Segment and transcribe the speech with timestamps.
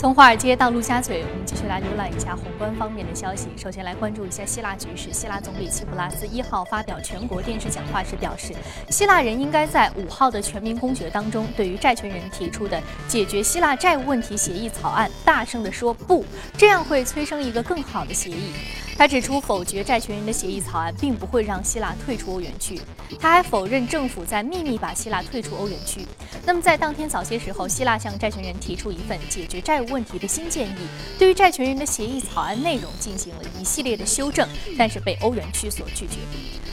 [0.00, 3.48] 从华尔街到陆家嘴，我们继续来浏览一下宏观方面的消息。
[3.54, 5.12] 首先来关注一下希腊局势。
[5.12, 8.54] 希腊总理齐普拉斯一号发表全国电视讲话时表示，
[8.88, 16.24] 希腊人应该在五号的全民公决当中，对于债权人提出的解决希腊债务问题协议草案大声地说不，
[16.56, 18.54] 这样会催生一个更好的协议。
[19.00, 22.78] 他指出，否决债权人的协议草案并不会让希腊退出欧元区。
[23.18, 26.06] 他还否认政府在秘密把希腊退出欧元区。
[26.44, 30.86] 那么，在当天早些时候，希腊向债权人提出一份解决债务问题的新建议，
[31.18, 34.46] 对于债权人的协议草案内容进行了一系列的修正，
[34.76, 36.18] 但是被欧元区所拒绝。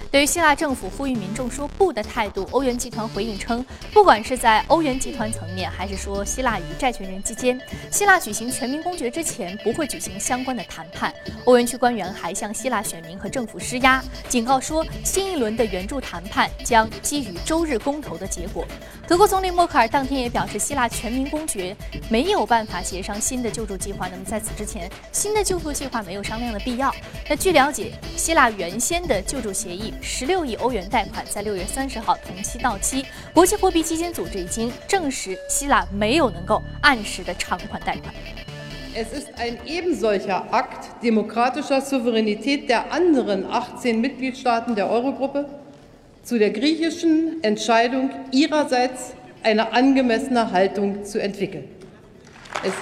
[0.10, 7.60] 对于希腊政府呼吁民众说不的态度，欧元集团回应称，不管是在欧元集团层面，还是说希腊与债权人之间，
[7.92, 11.14] 希腊举行全民公决之前不会举行相关的谈判。
[11.46, 18.66] 欧元区官员还向希腊选民和政府施压，警告说新一轮的援助谈判将基于周日公投的结果。
[19.08, 21.76] 德国总理默克尔当天也表示，希腊全民公决
[22.10, 24.08] 没有办法协商新的救助计划。
[24.08, 26.94] 那么在此之前，新的救助计划没有商量的必要。
[27.30, 29.94] 那据了解，希腊原先的救助协议。
[30.01, 38.13] 十六亿欧元贷款在六月三十号同期到期，国际货币基金组织已经证实希腊没有能够按时的偿还贷款。
[38.95, 45.48] Es ist ein ebensolcher Akt demokratischer Souveränität der anderen 18 Mitgliedstaaten der Eurogruppe
[46.23, 51.65] zu der griechischen Entscheidung ihrerseits eine angemessene Haltung zu entwickeln.
[52.63, 52.73] Es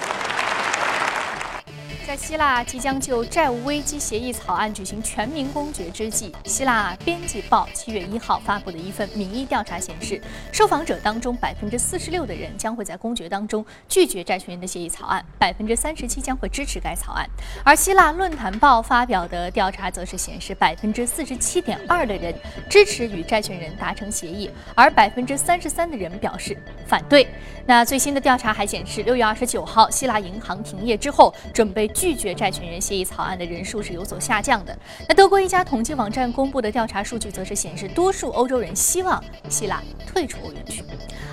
[2.06, 17.28] 在希腊即将就债务危机协议草案举行全民公决之际，希腊编辑报七月一号发布的一份民意调查显示，受访者当中百分之四十六的人将会在公决当中拒绝债权人的协议草案，百分之三十七将会支持该草案。
[17.64, 22.32] 而希腊论坛报发表的调查则是显示，百分之四十七点二的人
[22.70, 27.26] 支持与债权人达成协议，而百分之三十三的人表示反对。
[27.66, 31.90] 那最新的调查还显示，六月二十九号希腊银行停业之后，准备。
[31.96, 34.78] 拒绝债权人协议草案的人数是有所下降的。
[35.08, 40.84] 那德国一家统计网站公布的调查数据则是显示，多数欧洲人希望希腊退出欧元区。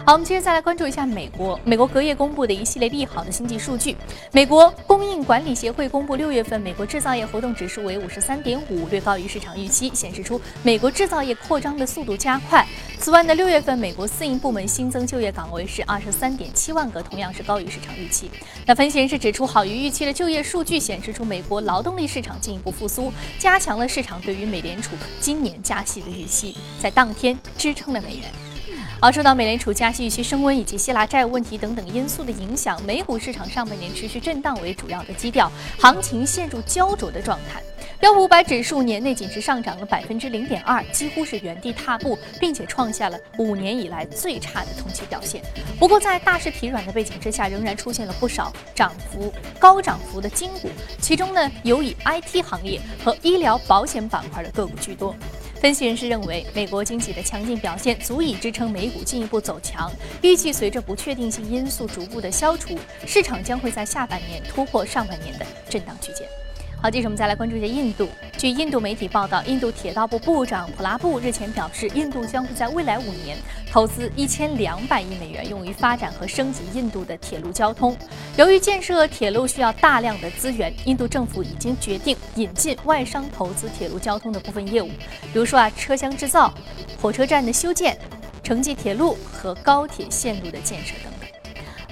[0.06, 1.60] 好，我们接着再来关注一下美国。
[1.66, 3.96] 美国隔夜公布的一系列利好的经济数据。
[4.32, 12.66] 美国供应管理协会公布，六月份美国制造业活动指数为五十三点五，略高于市场预期，显示出美国制造业扩张的速度加快。
[13.04, 18.32] 此外呢，六月份美国私营部门新增就业岗位是二十三点七万个，同样是高于市场预期。
[18.66, 28.32] 那分析人士指出，好于预期的就业数据显示出美国劳动力市场进一步复苏，加强了市场对于美联储今年加息的预期，在当天支撑了美元。
[29.04, 37.62] 而受到美联储加息预期升温以及希腊债务问题等等因素的影响，美股市场上半年持续震荡为主要的基调，行情陷入焦灼的状态。
[38.00, 45.44] 标普五百指数年内仅是上涨了百分之零点二，几乎是原地踏步，并且创下了五年以来最差的同期表现。
[45.78, 50.70] 不过，在大势疲软的背景之下，仍然出现了不少涨幅高涨幅的金股，
[51.02, 55.14] 其中呢，有以 IT 行业和医疗保险板块的个股居多。
[55.64, 59.90] 分析人士认为，美国经济的强劲表现足以支撑美股进一步走强，
[60.22, 66.28] 预计随着不确定性因素逐步的消除，市场将会在下半年突破上半年的震荡区间。
[66.84, 68.10] 好，接着我们再来关注一下印度。
[68.38, 73.38] 据印度媒体报道，印度铁道部部长普拉布日前表示，印度将会在未来五年
[73.72, 77.96] 投资一千两百亿美元，用于发展和升级印度的铁路交通。
[78.36, 84.90] 由于建设铁路需要大量的资源，印度政府已经决定引进外商投资铁路交通的部分业务，
[85.32, 86.54] 比如说啊，车厢制造、
[87.02, 87.98] 火车站的修建、
[88.44, 91.14] 城际铁路和高铁线路的建设等。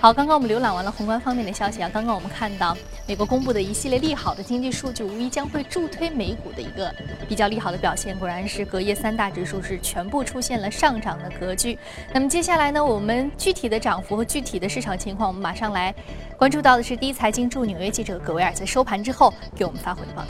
[0.01, 1.87] 好，刚刚我们浏览完了宏观方面的消息啊。
[1.93, 2.75] 刚刚我们看到
[3.11, 6.89] 美国公布的一系列利好的经济数据，无疑将会助推美股的一个
[7.27, 8.17] 比较利好的表现。
[8.17, 11.77] 果然是隔夜三大指数是全部出现了上涨的格局。
[12.13, 15.93] 那么接下来呢，我们具体的涨幅和具体的市场情况，我们马上来
[16.37, 20.29] 关注到的是第一财经驻纽约记者葛维尔在收盘之后给我们发回的报道。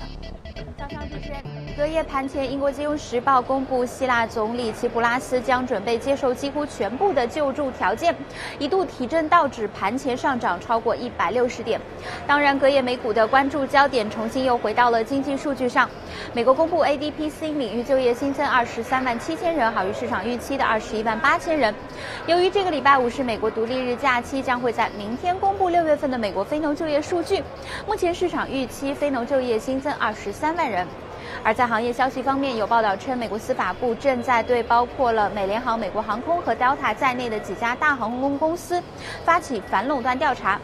[0.76, 1.61] 早上主持人。
[1.78, 8.14] 隔夜盘前，英国金融时报公布，希腊总理齐普拉斯将准备接受几乎全部的救助条件，
[8.60, 11.80] 一度提振道指盘前上涨超过一百六十点。
[12.28, 15.90] 当然，隔夜美股的关注焦点重新又回到了经济数据上。
[16.34, 21.74] 美国公布 ADP 新领域就业新增二十三万七千人，好于市场预期的二十一万八千人。
[22.28, 27.42] 由于这个礼拜五是美国独立日假期，将会在明天公布六月份的美国非农就业数据。
[27.88, 30.86] 目前市场预期非农就业新增二十三万人。
[31.44, 38.82] 而在行业消息方面，有报道称，美国司法部正在对包括了美联航、美国航空和 Delta 在内的几家大航空公司
[39.26, 40.60] 发起反垄断调查，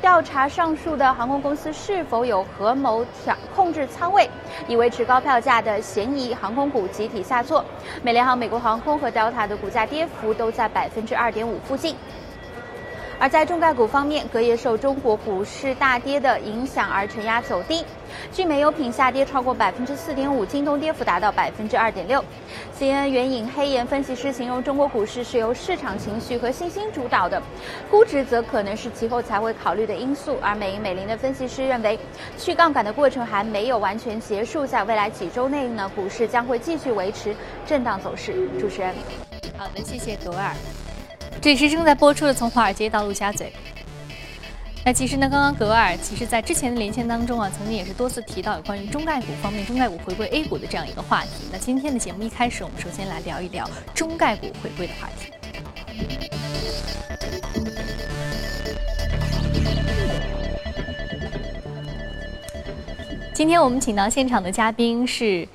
[0.00, 4.28] 调查上述的航空公司是否有合谋调控制仓位，
[4.66, 6.34] 以维持高票价的嫌疑。
[6.34, 7.64] 航空股集体下挫，
[8.02, 11.96] 美联航、美国航空和 Delta 的股价跌幅都在百分之二点五附近。
[13.20, 17.84] 而在中概股方面，隔夜受中国股市大跌的影响而承压走低。
[18.32, 22.24] 聚美优品下跌超过百分之四点五，京东跌幅达到百分之二点六。
[22.78, 27.42] CNN 援引黑岩分析师形容中国股市是由市场情绪和信心主导的，
[27.90, 30.36] 估值则可能是其后才会考虑的因素。
[30.40, 31.98] 而美银美林的分析师认为，
[32.38, 37.34] 去杠杆的过程还没有完全结束，在未来几周内呢，股市将会继续维持
[37.66, 38.32] 震荡走势。
[38.60, 38.94] 主持人，
[39.56, 40.54] 好的，谢谢格尔。
[41.40, 43.46] 这里是正在播出的《从华尔街到陆家嘴》。
[44.84, 51.30] 那其实呢，刚刚格尔其实在之前的连线当中啊，曾经也是多次提到有关于中概股方面，中概股回归 A 股的这样一个话题。
[51.52, 55.32] 那今天的节目一开始，我们首先来聊一聊中概股回归的话题。
[63.32, 65.46] 今天我们请到现场的嘉宾是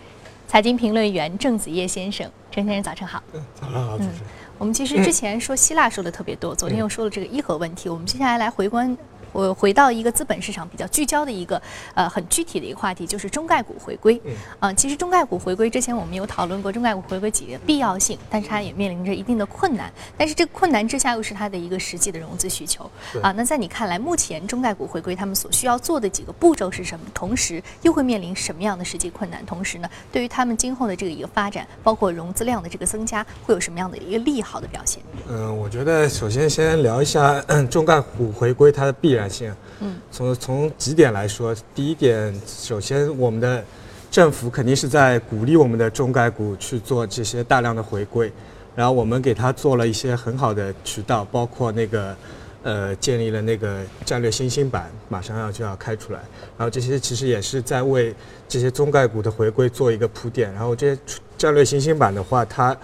[0.47, 3.21] 财经评论员郑子叶先生，郑先生早晨好。
[3.53, 4.42] 早上好，主持人。
[4.63, 8.97] 我们其实之前说希腊说的特别多，昨天又说了这个伊核问题，我们接下来来回观。
[9.33, 11.61] 我回到一个资本市场比较聚焦的一个
[11.93, 14.21] 呃很具体的一个话题，就是中概股回归。
[14.59, 19.91] 嗯，其实中概股回归之前我们有讨论过中概股回归几个必要性，但是它也面临着一定的困难。
[20.17, 22.89] 但是这个困难之下又是它的一个实际的融资需求。
[23.21, 27.05] 啊，那在你看来，目前中概股回归他们所需要做的几个步骤是什么？
[27.13, 29.43] 同时又会面临什么样的实际困难？
[29.45, 35.01] 同时呢，对于他们今后的这个一个发展，包括融资量的这个增加，会有什么样的一个利好的表现？
[35.27, 39.53] 嗯，我觉得首先先聊一下 中概股回归它的必然性。
[39.79, 43.63] 嗯，从从几点来说，第一点，首先我们的
[44.11, 48.31] 政府肯定是在鼓励我们的中概股去做这些大量的回归，
[48.75, 52.15] 然后我们给它做了一些很好的渠道，包括那个
[52.61, 56.19] 呃建立了那个战略新兴板，马上要就要开出来，
[56.57, 58.13] 然后这些其实也是在为
[58.47, 61.01] 这些中概股的回归做一个铺垫，然后这些
[61.37, 62.77] 战略新兴板的话，它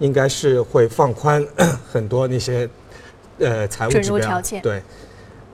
[0.00, 1.46] 应该是会放宽
[1.92, 2.68] 很多那些
[3.38, 4.82] 呃财务指标，对。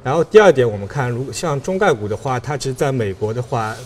[0.08, 3.76] 然后第二点，我们看，如果像中概股的话，它其实在美国的话，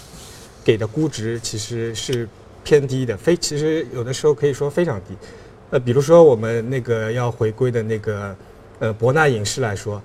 [0.63, 2.29] 给的估值其实是
[2.63, 5.17] 偏低的，非其实有的时候可以说非常低。
[5.71, 8.37] 呃，比如说我们那个要回归的那个
[8.79, 10.01] 呃博纳影视来说，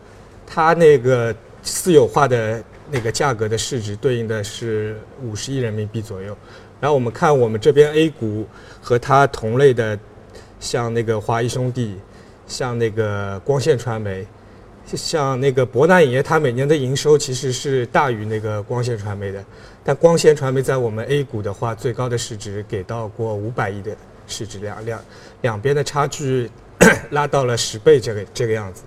[0.48, 1.32] 它那个
[1.62, 6.36] 私有化的那个价格的市值对应的是五十亿人民币左右。
[6.82, 8.48] 然后我们看我们这边 A 股
[8.82, 9.96] 和它同类的，
[10.60, 11.96] 像那个华谊兄弟，
[12.48, 14.26] 像那个光线传媒。
[14.96, 19.44] 像那个博纳影业，它每年的营收其实是大于那个光线传媒的，
[19.84, 23.94] 但光线传媒在我们 A 股的话，最高的市值给到过五百亿的
[24.28, 25.06] 市值，两两
[25.42, 26.50] 两边的差距
[27.10, 28.84] 拉到了十倍这个这个样子。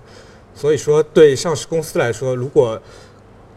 [0.55, 2.81] 所以说，对上市公司来说，如果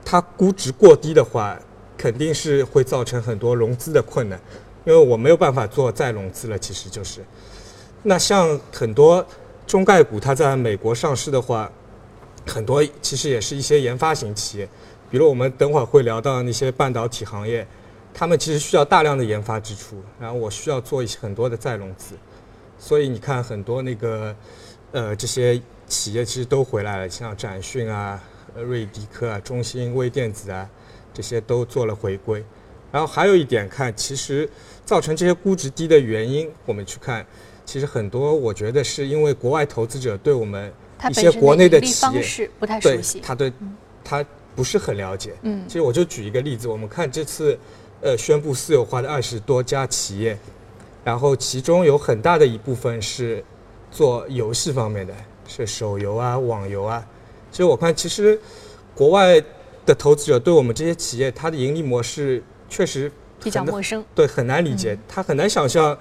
[0.05, 1.59] 它估值过低的话，
[1.97, 4.39] 肯定是会造成很多融资的困难，
[4.85, 6.59] 因为我没有办法做再融资了。
[6.59, 7.21] 其实就是，
[8.03, 9.27] 那像很多
[9.67, 11.73] 中概股，它在美国上市的话。
[12.47, 14.69] 很多其实也是一些研发型企业，
[15.11, 17.67] 比如我们等会儿会聊到那些半导体行业，
[18.13, 22.15] 他们其实需要大量的研发支出，然后我需要做一些很多的再融资，
[22.79, 24.37] 所以你看很多那个
[24.93, 28.23] 呃这些企业其实都回来了，像展讯啊、
[28.55, 30.69] 瑞迪科啊、中芯微电子啊
[31.13, 32.45] 这些都做了回归。
[32.93, 34.49] 然后还有一点看，其实
[34.85, 37.27] 造成这些估值低的原因，我们去看，
[37.65, 40.71] 其实很多我觉得是因为国外投资者对我们。
[41.11, 43.53] 一些国内的企业不太熟悉，他对，
[44.03, 44.25] 他
[44.55, 45.33] 不是很了解。
[45.43, 47.59] 嗯，其实我就举一个例子，我们看这次，
[48.01, 50.39] 呃，宣布私有化的二十多家企业，
[51.03, 53.45] 然后其中有很大的一部分是
[53.91, 55.15] 做游戏方面的，
[55.49, 57.05] 是手游啊、网游啊。
[57.51, 58.41] 其实我看，其实
[58.95, 59.43] 国外
[59.85, 63.11] 的投资者对我们这些企业，它的盈利模式确实
[63.43, 65.97] 比较陌生，对，很难理解，他很难想象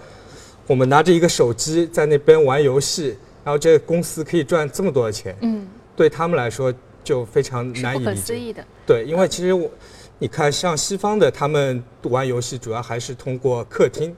[0.68, 3.18] 我们拿着一个手机在那边玩游戏。
[3.44, 6.74] 然后这个公司可以赚这么多的钱，嗯，对他们来说
[7.04, 8.16] 就非常难以理解。
[8.16, 8.66] 思议的。
[8.86, 9.70] 对，因为其实我，
[10.20, 14.16] 你看像西方的，他们玩游戏主要还是通过客厅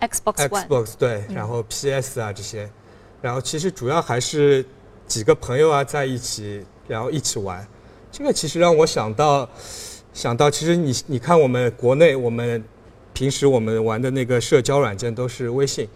[0.00, 2.68] ，Xbox Xbox 对，然后 PS 啊这些，
[3.22, 4.64] 然后其实主要还是
[5.06, 7.66] 几个朋友啊在一起，然后一起玩。
[8.10, 9.48] 这个其实让我想到，
[10.12, 12.62] 想到其实你你看我们国内我们
[13.14, 15.88] 平时我们玩的那个社交软件都是微信。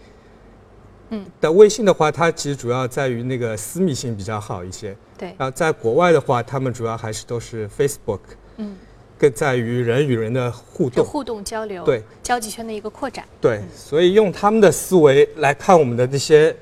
[1.09, 4.93] 嗯，但微信的话，它其实主要在于那个私密性比较好一些。
[5.17, 5.33] 对。
[5.37, 8.19] 然后在国外的话，他们主要还是都是 Facebook。
[8.57, 8.75] 嗯。
[9.17, 11.05] 更在于人与人的互动。
[11.05, 11.85] 互动交流。
[11.85, 12.03] 对。
[12.21, 13.23] 交际圈的一个扩展。
[13.39, 13.61] 对。
[13.73, 16.53] 所以用他们的思维来看我们的那些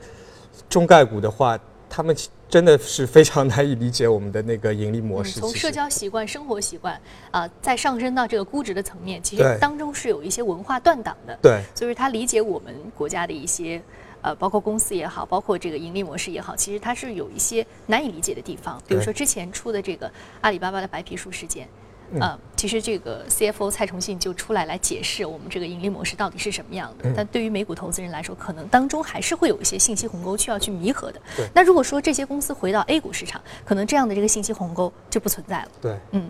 [0.69, 1.59] 中概股的话，
[1.89, 2.15] 他们
[2.47, 5.39] 真的是非常难以理解我们的那个盈利模式。
[5.39, 11.35] 从社交习惯、生活习惯啊，再上升到这个估值的层面，其实当中是有一些文化断档的。
[11.41, 11.63] 对。
[11.73, 13.81] 所以他理解我们国家的一些。
[14.25, 18.81] 呃，包括公司也好，包括这个盈利模式也好，其实它是有一些难以理解的地方。
[18.87, 21.67] 比如说之前出的这个阿里巴巴的白皮书事件，
[22.19, 27.13] 呃，其实这个 CFO 蔡崇信就出来来解释我们这个盈利模式到底是什么样的。
[27.15, 31.21] 但对于美股投资人来说，可能当中还是会有一些信息鸿沟需要去弥合的。
[31.53, 35.69] 那如果说这些公司回到 A 股市场，可能这样的这个信息鸿沟就不存在了。
[35.79, 36.27] 对，嗯，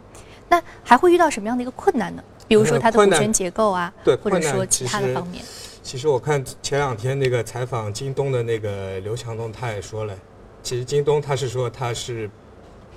[0.50, 2.22] 那还会遇到什么样的一个困难呢？
[2.46, 5.42] 比如说它的股权结构啊，对，或者说其他的方面。
[5.86, 10.18] 其实我看前两天那个采访京东的那个刘强东，他也说了，
[10.64, 12.28] 其实京东他是说他是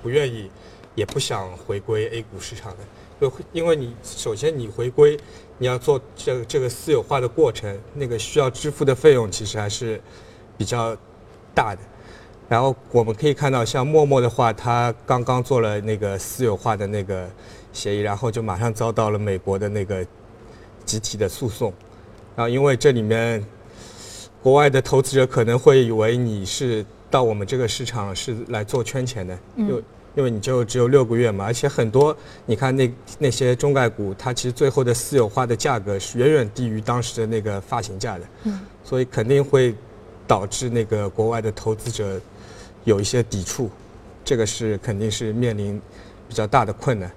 [0.01, 0.49] 不愿意，
[0.95, 2.77] 也不想回归 A 股市场的，
[3.19, 5.15] 因为因为你首先你回归，
[5.59, 10.01] 你要做这这个私有化的过程，那个需要支付的费用其实还是
[10.57, 10.97] 比较
[11.53, 11.81] 大的。
[12.47, 17.29] 然后我们可以看到，像陌陌的话，他刚刚做了那个私有化的那个
[17.71, 20.03] 协议，然后就马上遭到了美国的那个
[20.85, 21.71] 集体的诉讼。
[22.35, 23.43] 啊，因为这里面
[24.41, 29.83] 国外的投资者可能会以为你是到我们这个市场是来做圈钱的，因为
[30.15, 38.25] 因为你就只有六个月嘛，而且很多你看那那些中概股，它其实最后的私有化的价格是远远低于当时的那个发行价的，
[38.83, 39.75] 所以肯定会
[40.27, 42.19] 导致那个国外的投资者
[42.85, 43.69] 有一些抵触，
[44.23, 45.79] 这个是肯定是面临
[46.27, 47.11] 比较大的困难。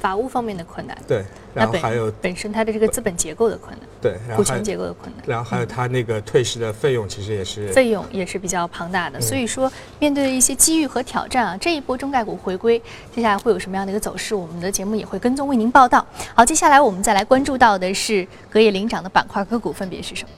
[0.00, 9.20] 法务方面的困难，对，然后还有本身它的这个资本结构的困难，对，股权结构的困难，然后还有它那个退市的费用，其实也是费用也是比较庞大的。
[9.20, 12.80] 所以说，面对一些机遇和挑战啊，这一波中概股回归，
[13.14, 14.34] 接下来会有什么样的一个走势？
[14.34, 16.06] 我们的节目也会跟踪为您报道。
[16.34, 20.30] 好，接下来我们再来关注到的是隔夜领涨的板块个股分别是什么？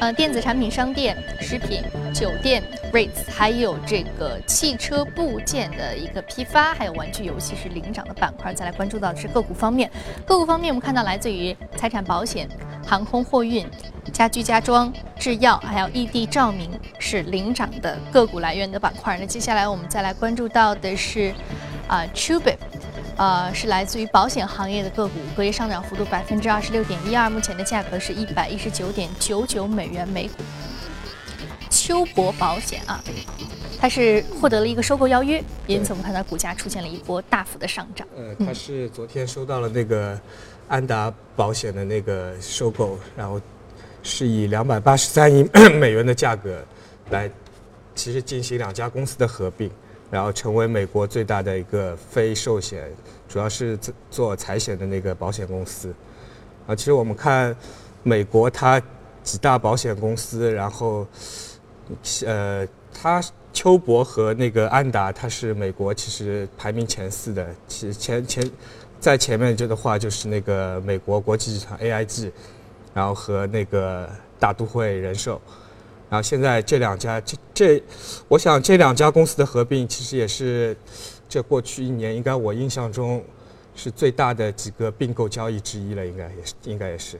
[0.00, 1.16] 呃，电子产品商店、
[1.52, 1.82] 食品、
[2.14, 2.62] 酒店、
[2.94, 8.54] REITs，还有这个汽车部件的一个批发，还有玩具游戏是领涨的板块。
[8.54, 9.90] 再来关注到的是个股方面，
[10.24, 12.48] 个股方面我们看到来自于财产保险、
[12.86, 13.66] 航空货运、
[14.14, 19.18] 家居家装、制药，还有异地照明是领涨的个股来源的板块。
[19.20, 21.34] 那接下来我们再来关注到的是
[21.86, 22.58] 啊 t r u b i
[23.18, 30.42] 呃，是来自于保险行业的个股，隔夜上涨幅度百分之二十六点一二，目前的价格是一百一十九点九九美元每股。
[31.92, 33.04] 秋博保险啊，
[33.78, 38.08] 它是获得了一个收购邀约，因此我们看到股价出现了一波大幅的上涨。
[38.16, 40.18] 呃，它是昨天收到了那个
[40.68, 43.38] 安达保险的那个收购，然后
[44.02, 45.46] 是以两百八十三亿
[45.78, 46.64] 美元的价格
[47.10, 47.30] 来，
[47.94, 49.70] 其实进行两家公司的合并。
[50.10, 52.90] 然后成为美国最大的一个非寿险，
[53.28, 53.78] 主要是
[54.10, 55.94] 做财险的那个保险公司。
[56.66, 57.54] 啊，其实我们看
[58.02, 58.80] 美国它
[59.22, 61.06] 几大保险公司，然后
[62.24, 63.22] 呃，它
[63.52, 67.46] 丘博和那个安达，它是美国其实排名前四的。
[67.68, 68.50] 其前前
[68.98, 72.30] 在前面就的话就是那个美国国际集团 AIG，
[72.94, 74.08] 然后和那个
[74.38, 75.40] 大都会人寿。
[76.08, 77.82] 然后现在这两家，这这，
[78.28, 80.76] 我想这两家公司的合并，其实也是
[81.26, 83.24] 这过去一年应该我印象中
[83.74, 87.18] 是最大的几个并购交易之一了，应该也是，应该也是，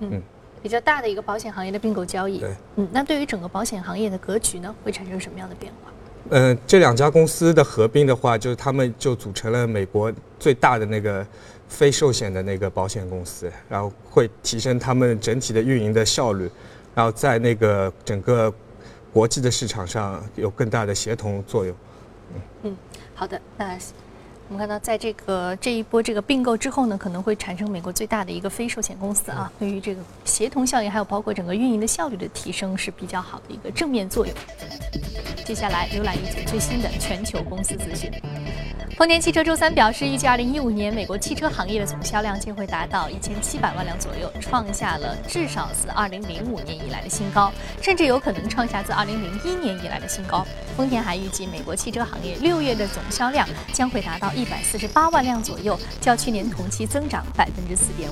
[0.00, 0.20] 嗯，
[0.62, 2.38] 比较大的一个保险行业的并购交易。
[2.38, 5.90] 对，嗯，那对于整个保险行业的格局呢，会产生什么样的变化？
[6.30, 11.26] 嗯，这两家公司的合并的话，就是他们就组成了美国最大的那个
[11.68, 16.48] 非寿险的那个保险公司，然后会提升他们整体的运营的效率。
[16.94, 18.52] 然后在那个整个
[19.12, 21.74] 国际的市场上有更大的协同作用。
[22.62, 22.76] 嗯，
[23.14, 23.40] 好的。
[23.56, 23.76] 那
[24.48, 34.34] 我们看到，在这个这一波这个并购之后呢，可能会产生美国最大的一个非寿险公司啊，对于这个协同效应，还有包括整个运营的效率的提升是比较好的一个正面作用。
[35.44, 38.10] 接下来浏览一组最新的全球公司资讯。
[38.96, 50.46] 丰田汽车周三表示，预计2015年美国汽车行业的总销量将会达到1700万辆左右，创下了至少自2005年以来的新高，甚至有可能创下自2001年以来的新高。
[50.76, 58.10] 丰田还预计，美国汽车行业六月的总销量将会达到148万辆左右，较去年同期增长4.5%。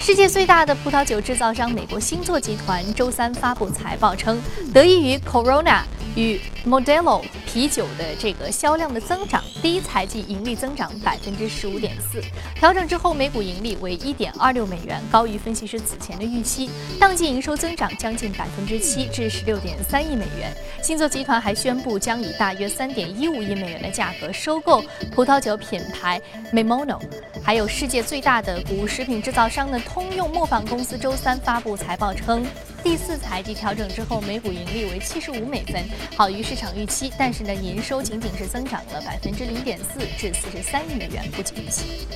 [0.00, 4.42] 世界最大的葡萄酒制造商美国星座集团周三发布财报称，
[4.74, 5.82] 得益于 Corona。
[6.14, 12.22] 与 Modelo 啤酒的这个销量的增长，第一财季盈利增长百分之十五点四，
[12.54, 16.70] 调整之后每股盈利为一点二六美元，高于分析师此前的预期。
[17.00, 20.54] 当季营收增长将近百分之七，至十六点三亿美元。
[20.82, 24.82] 星座集团还宣布将以大约三点一五亿美元的价格收购
[25.14, 26.20] 葡萄酒品牌
[26.52, 27.00] Memono。
[27.42, 32.46] 还有世界最大的谷物食品制造商的通用磨坊公司周三发布财报称。
[32.82, 35.84] 第四财季调整之后，每股盈利为七十五美分，
[36.16, 42.08] 好于市场预期，但是呢，营收仅仅是增长了百分之零点四，至四十三亿美元，不及预期。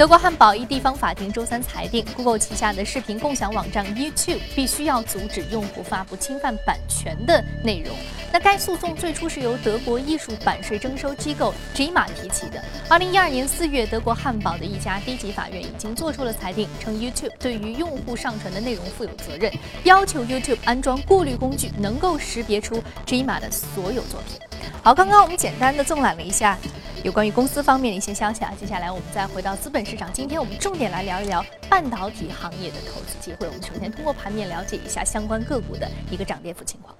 [0.00, 7.94] 德国汉堡一地方法庭周三裁定，Google 旗下的视频共享网站 YouTube 必须要阻止用户发布侵犯版权的内容。
[8.32, 12.64] 那该诉讼最初是由德国艺术版税征收机构 GEMA 提起的。
[12.88, 19.52] 二零一二年四月，德国汉堡的一家低级法院已经做出了裁定，称 YouTube 对于用户上传的内容负有责任，
[19.84, 24.49] 要求 YouTube 安装过滤工具，能够识别出 GEMA 的所有作品。
[24.82, 26.56] 好，刚刚我们简单的纵览了一下。
[27.02, 30.10] 有关于公司方面的一些消息啊，接下来我们再回到资本市场。
[30.12, 33.46] 今天我们重点来聊一聊半导体行业的投资机会。
[33.46, 36.94] 我们首先通过盘面了解一下相关个股的一个涨跌幅情况。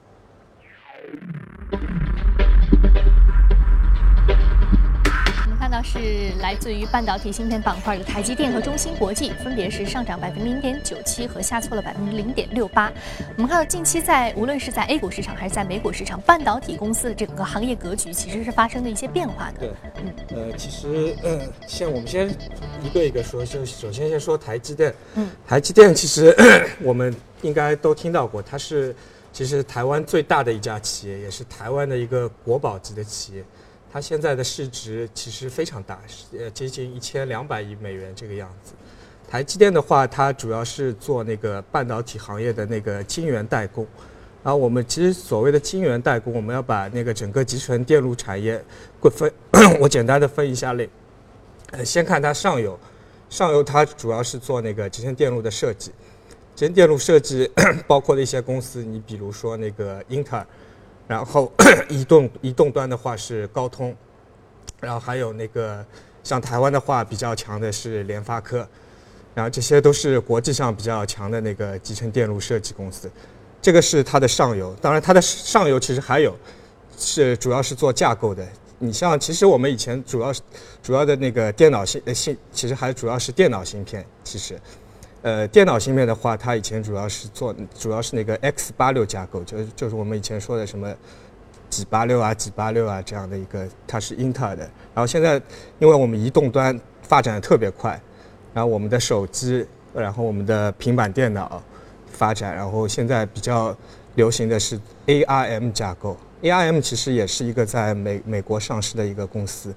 [5.70, 12.92] 看到是来自于半导体芯片板块的台积电和中芯国际，分别是上涨百分之零点九七和下挫了百分之零点六八。
[13.36, 19.60] 我们看到近期在无论是在 A 股市场还是在美股市场，半导体公司的整个行业格局其实是发生了一些变化的。
[19.60, 19.70] 对，
[20.02, 22.28] 嗯，呃，其实，嗯，先我们先
[22.82, 24.92] 一个一个说，就首先先说台积电。
[25.14, 26.36] 嗯，台积电其实
[26.82, 28.92] 我们应该都听到过，它是
[29.32, 33.44] 其实台湾最大的一家企业，也是台湾的一个国宝级的企业。
[33.92, 36.00] 它现在的市值其实非常大，
[36.38, 38.72] 呃，接近一千两百亿美元这个样子。
[39.28, 43.84] 台积电的话，它主要是做那个半导体行业的那个晶圆代工。
[44.42, 48.64] 然后我们其实所谓的晶圆代工，我们要把那个整个集成电路产业
[49.10, 49.30] 分，
[49.80, 50.88] 我简单的分一下类。
[51.72, 52.78] 呃，先看它上游，
[53.28, 55.90] 上游它主要是做那个集成电路的设计。
[56.54, 57.50] 集成电路设计
[57.86, 60.46] 包括的一些公司，你比如说那个英特尔。
[61.10, 61.52] 然后
[61.88, 63.92] 移动移动端的话是高通，
[64.78, 65.84] 然后还有那个
[66.22, 68.58] 像台湾的话比较强的是联发科，
[69.34, 73.10] 然后这些都是国际上比较强的那个集成电路设计公司，
[73.60, 74.72] 这个是它的上游。
[74.80, 76.36] 当然它的上游其实还有
[76.96, 78.46] 是主要是做架构的。
[78.78, 80.40] 你像其实我们以前主要是
[80.80, 84.56] 主要的那个电脑芯芯，其实还主要是电脑芯片，其实。
[85.22, 90.90] 呃，电脑芯片的话，它以前主要是做，主要是那个 X 八六架构，就是就是我们以前说的什么
[91.68, 94.62] 几八六啊、几八六啊这样的一个，它是英特尔的。
[94.94, 95.34] 然后现在，
[95.78, 98.00] 因为我们移动端发展的特别快，
[98.54, 101.62] 然后我们的手机，然后我们的平板电脑
[102.10, 103.76] 发展，然后现在比较
[104.14, 106.16] 流行的是 ARM 架构。
[106.42, 109.74] ARM 其实也是一个在美美国上市的一个公司，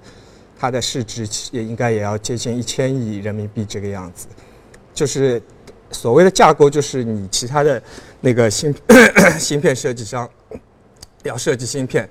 [0.58, 4.26] 它的市值也应该也要接近一千亿人民币这个样子。
[4.94, 5.42] 就是
[5.90, 7.82] 所谓的架构，就是你其他的
[8.20, 8.72] 那个芯
[9.38, 10.28] 芯片设计商
[11.24, 12.08] 要设计芯片，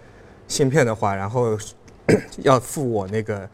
[0.48, 1.58] 芯片的话，然后
[2.40, 3.50] 要付我那个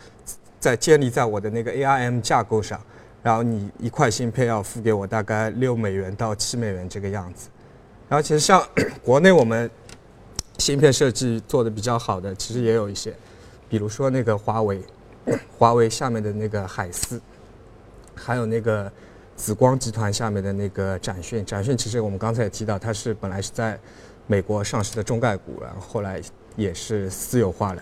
[0.60, 2.82] 在建立在我的那个 ARM 架构上，
[3.22, 7.50] 然后你一块芯片要付给我大概六美元到七美元这个样子。
[8.10, 8.68] 然后其实像
[9.06, 9.70] 国内我们
[10.58, 13.13] 芯片设计做的比较好的，其实也有一些，
[13.70, 14.82] 比如说那个华为，
[15.58, 17.22] 华为下面的那个海思，
[18.15, 18.92] 还有那个。
[19.39, 23.80] 紫光集团下面的那个展讯，展讯其实我们刚才也提到，它是本来是在
[24.28, 26.21] 美国上市的中概股，然后后来
[26.58, 27.82] 也是私有化了。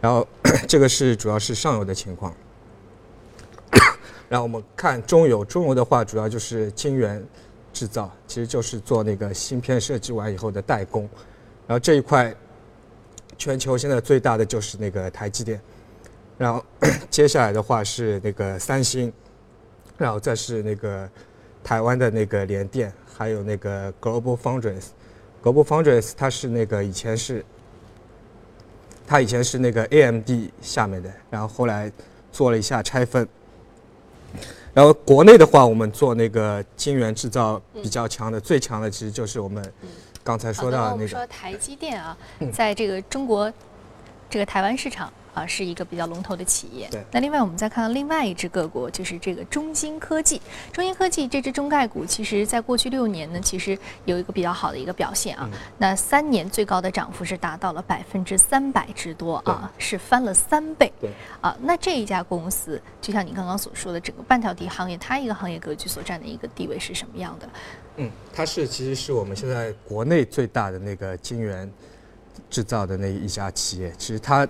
[0.00, 0.26] 然后
[0.66, 2.34] 这个是主要是上游的情况。
[4.26, 7.22] 然后我们看中游，中游的话主要就是晶圆
[7.74, 11.02] 制造，其实就是做那个芯片设计完以后的代工。
[11.66, 12.34] 然后这一块，
[13.36, 15.60] 全球现在最大的就是那个台积电。
[16.38, 16.64] 然后
[17.10, 19.12] 接下来的话是那个三星。
[20.00, 21.08] 然后再是那个
[21.62, 24.86] 台湾的那个联电，还有那个 Global Foundries。
[25.42, 27.44] Global Foundries 它是那个以前是，
[29.06, 30.30] 它以前是那个 AMD
[30.62, 31.92] 下面的，然后后来
[32.32, 33.28] 做了一下拆分。
[34.72, 39.62] 然后国内的话，我们做那个晶圆制造比较强的，最强的其实就是我们
[40.24, 40.92] 刚才说到的那个。
[40.92, 42.16] 我们说台积电啊，
[42.52, 43.52] 在这个中国
[44.30, 45.12] 这个台湾市场。
[45.34, 46.88] 啊，是一个比较龙头的企业。
[46.90, 47.02] 对。
[47.12, 50.40] 那另外，我们再看到另外一只个股，就是这个中芯科技。
[50.72, 55.48] 中芯科技这只中概股，其实在过去六年呢，其实有一个比较好的一个表现啊。
[55.78, 60.92] 那三年最高的涨幅是达到了百分之三百之多啊，是翻了三倍。
[61.00, 61.10] 对。
[61.40, 67.48] 啊，那这一家公司，就像你刚刚所说的，整个半导体行业，它一个行业格局所占的一个地位是什么样的？
[67.96, 71.70] 嗯，它是其实是我们现在国内最大的那个晶圆
[72.48, 73.92] 制造的那一家企业。
[73.96, 74.46] 其实它。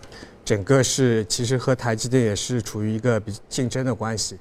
[0.51, 4.37] 整个是其实和台积电也是处于一个比竞争的关系。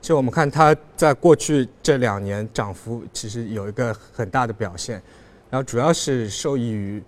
[0.00, 5.02] 就我们看它在过去这两年涨幅其实有一个很大的表现，
[5.50, 7.02] 然后主要是受益于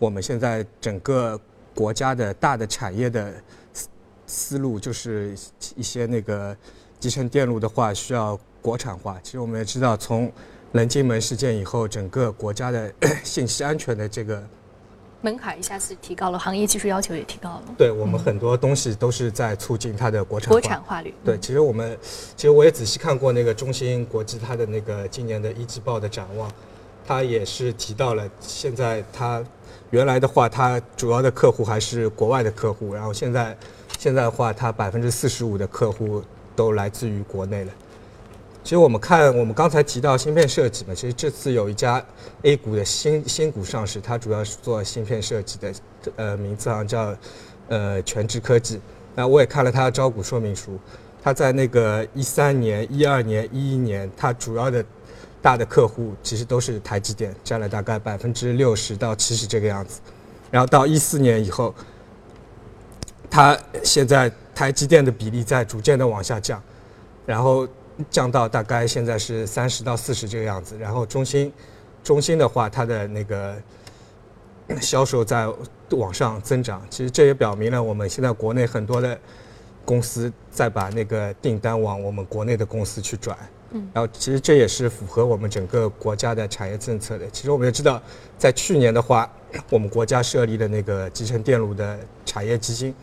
[0.00, 1.40] 我们现在整个
[1.72, 3.32] 国家的大的产业的
[3.72, 3.88] 思
[4.26, 5.36] 思路，就是
[5.76, 6.56] 一些那个
[6.98, 9.16] 集成电路的话需要国产化。
[9.22, 10.28] 其实我们也知道，从
[10.72, 14.42] 棱镜门事件以后，整个国家的 信息安全的这个
[15.22, 17.62] 门槛一下子提高了，行业技术要求也提高了。
[17.78, 20.52] 对我们很多东西都是在促进它的国产化。
[20.52, 21.14] 国产化率。
[21.24, 26.50] 对，其实我们，其实我也仔细看过那个中芯国际它的那个今年的一季报的展望，
[27.06, 29.42] 它也是提到了现在它
[29.90, 33.56] 原来的话，它主要的客户还是国外的客户，然后现在
[33.98, 36.20] 现在的话，它百分之四十五的客户
[36.56, 37.72] 都来自于国内了。
[38.64, 42.00] 其实我们看，我们刚才提到芯片设计嘛，其实这次有一家
[42.42, 45.74] A 股的新新股上市，它主要是做芯片设计的，
[46.14, 47.16] 呃，名字好像叫
[47.68, 48.80] 呃全智科技。
[49.16, 50.78] 那我也看了它的招股说明书，
[51.20, 54.84] 它在那个一三年、一二年、一一年，它主要的
[55.42, 60.00] 大的客户其实都是台积电，占了大概百分之六十到七十这个样子。
[60.52, 61.74] 然后到一四年以后，
[63.28, 66.62] 它现在台积电的比例在逐渐的往下降，
[67.26, 67.66] 然后。
[68.10, 71.52] 降到大概现在是三十到四十这个样子，然后中心，
[72.02, 73.54] 中心的话，它的那个
[74.80, 75.46] 销售在
[75.90, 79.18] 往上增长，其实这也表明了我们现在国内很多的
[79.84, 83.36] 公司在把那个订单往我们国内的公司去转，
[83.72, 87.28] 嗯，然后其实这也是符合我们整个国家的产业政策的。
[87.30, 88.00] 其实我们也知道，
[88.38, 89.30] 在去年的话，
[89.68, 92.94] 我们国家设立的那个集成电路的产业基金，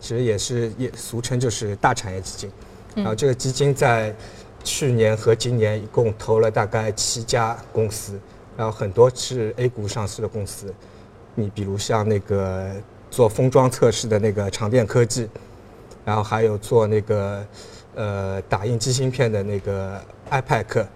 [0.00, 2.50] 其实也是也俗称就是大产业基金。
[2.94, 4.14] 然后这个基金在
[4.64, 8.18] 去年和今年一共投了大概七家公司，
[8.56, 10.74] 然后很多是 A 股上市的公司。
[11.34, 12.70] 你比如像那个
[13.10, 15.28] 做封装测试的那个长电科技，
[16.04, 17.46] 然后还有做那个
[17.94, 19.98] 呃打印机芯片的那个
[20.30, 20.86] iPac，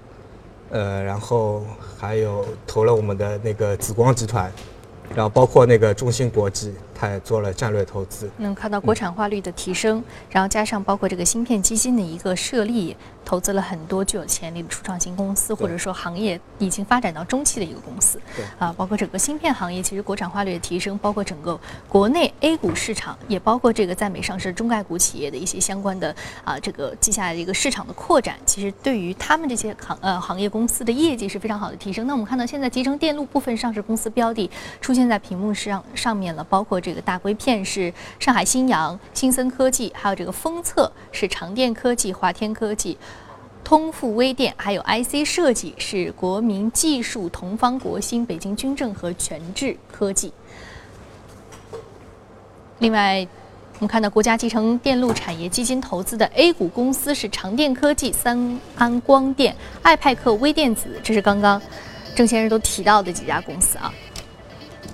[0.70, 1.64] 呃，然后
[1.98, 4.52] 还有投了我们的那个紫光集团，
[5.14, 6.74] 然后包括那个中芯国际。
[6.94, 18.20] 它也做了战略投资，能看到国产化率的提升，然后加上包括这个芯片基金的一个设立，投资了很多具有潜力的初创型公司，或者说行业已经发展到中期的一个公司。
[18.36, 32.06] 对啊，包括整个芯片行业，其实国产化率的提升，包括整个国内 A 股市场，也包括这个在美上市中概股企业的一些相关的啊，这个接下来的一个市场的扩展，其实对于他们这些行呃行业公司的业绩是非常好的提升。
[32.06, 34.48] 那我们看到现在集成电路部分上市公司标的
[34.80, 36.80] 出现在屏幕上上面了，包括。
[36.94, 42.96] 个大硅片是上海新阳、新森科技，还有这个封测是长电科技、华天科技、
[43.62, 50.32] 通富微电，还有 IC 设计是国民技术、同方国芯、北京军政和全智科技。
[52.78, 53.26] 另外，
[53.74, 61.60] 我们看到国家集成电路产业基金投资的 A 股公司是长电科技、三安光电、爱派克微电子，这是刚刚
[62.14, 63.92] 郑先生都提到的几家公司啊。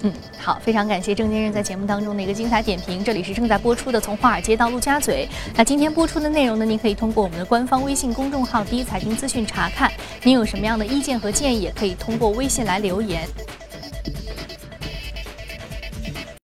[0.03, 3.05] 嗯，好，非常感谢郑先生在节目当中的一个精彩点评。
[3.05, 5.29] 这里是正在播出的《从华尔街到陆家嘴》。
[5.55, 9.93] 那今天播出的内容呢，您可以通过我们的官方微信公众号“第一财经资讯”查看。
[10.23, 13.29] 您有什么样的意见和建议，也可以通过微信来留言。